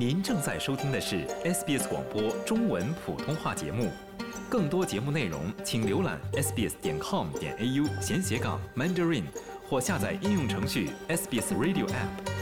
[0.00, 3.90] 您正在收听的是 SBS 广播中文普通话节目，
[4.48, 9.24] 更多节目内容请浏览 sbs 点 com 点 au 闲斜杠 mandarin
[9.68, 12.39] 或下载应用程序 SBS Radio App。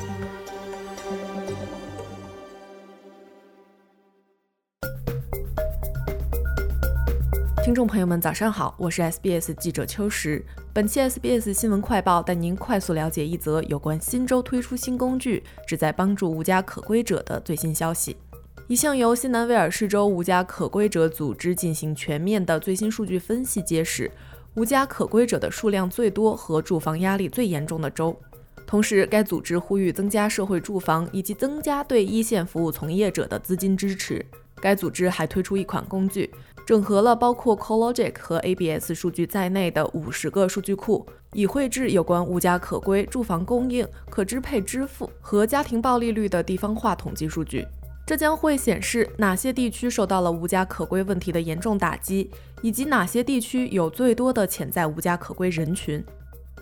[7.68, 10.42] 听众朋友们，早上好，我是 SBS 记者秋实。
[10.72, 18.16] 本期 SBS 新闻快报带您快速了解一则有关新州推出新工具，旨在帮助无家可归者的最新消息。
[18.68, 24.10] 一项由新南威尔士州无家可归者组织进行全面的最新数据分析揭示，
[24.54, 28.18] 无家可归者的数量最多和住房压力最严重的州。
[28.66, 34.24] 同时，该组织呼吁增加社会住房以及增加对一线服务从业者的资金支持。
[34.60, 36.28] 该组织还推出一款工具。
[36.68, 47.66] 整合了包括 CoLogic 和 ABS 数据在内的五十个数据库，以绘制有关无家可归、住房供应、可支配支付和家庭暴力率的地方化统计数据。
[48.06, 52.30] 这将会显示哪些地区受到了无家可归问题的严重打击，
[52.60, 56.04] 以及哪些地区有最多的潜在无家可归人群。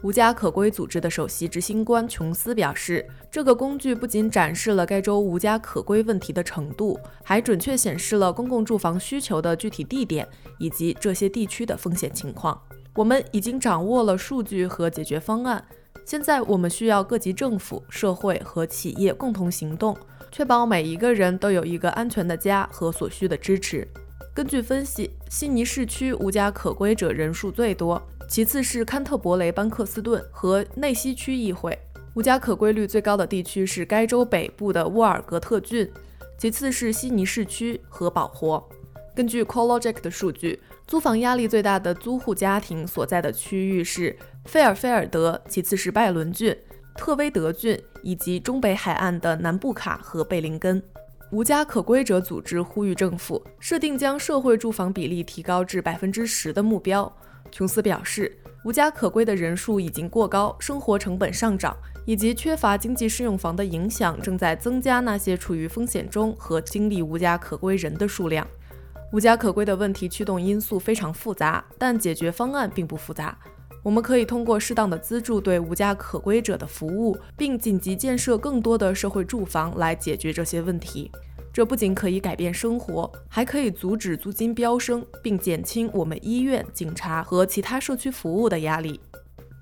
[0.07, 10.25] 无家可归组织的首席执行官琼斯表示，这个工具不仅展示了该州无家可归问题的程度，还准确显示了公共住房需求的具体地点
[10.61, 12.57] 以及这些地区的风险情况。
[12.95, 15.65] 我们已经掌握了数据和解决方案，
[16.05, 19.99] 现在我们需要各级政府、社会和企业共同行动，
[20.31, 23.85] 确保每一个人都有一个安全的家和所需的支持。
[24.33, 28.01] 根据分析，悉尼市区无家可归者人数最多。
[28.29, 31.79] 其次是堪特伯雷、班克斯顿和内西区议会，
[32.15, 35.89] 无家可归率最高的地区是该州北部的沃尔格特郡，
[36.37, 38.69] 其次是悉尼市区和保活。
[39.15, 46.55] 根据 CoLogic 的数据，租房压力最大的租户家庭所在的区域是费尔菲尔德，其次是拜伦郡、
[46.97, 50.83] 特威德郡以及中北海岸的南布卡和贝林根。
[51.33, 57.11] 无家可归者组织呼吁政府设定将社会住房比例提高至百分之十的目标。
[57.57, 58.31] 琼斯表示，
[58.67, 61.75] 无家可归的人数已经过高，生活成本上涨
[62.05, 68.47] 以及缺乏经济适用房的影响正在增加那些处于风险中和经历无家可归人的数量。
[69.11, 73.39] 无家可归的问题驱动因素非常复杂，但解决方案并不复杂。
[73.83, 81.11] 我们可以通过适当的资助对无家可归者的服务，并紧急建设更多的社会住房来解决这些问题。
[81.57, 89.01] 这不仅可以改变生活，还可以阻止租金飙升，并减轻我们医院、警察和其他社区服务的压力。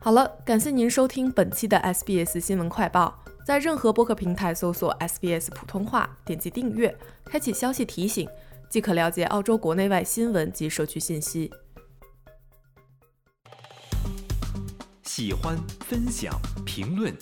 [0.00, 3.22] 好了，感谢您收听本期的 SBS 新闻快报。
[3.46, 6.92] 在任何播客平台搜索 SBS 普通话，点击订阅，
[7.26, 8.28] 开启消息提醒，
[8.68, 11.48] 即可了解澳洲国内外新闻及社区信息。
[15.04, 15.56] 喜欢、
[15.86, 16.34] 分享、
[16.66, 17.14] 评论，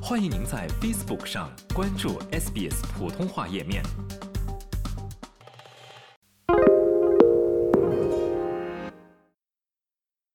[0.00, 3.82] 欢迎您在 Facebook 上关注 SBS 普通话页面。